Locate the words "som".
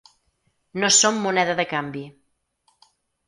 0.95-1.19